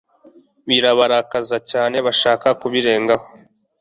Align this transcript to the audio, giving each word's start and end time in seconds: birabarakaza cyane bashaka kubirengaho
birabarakaza 0.67 1.57
cyane 1.71 1.97
bashaka 2.05 2.47
kubirengaho 2.61 3.25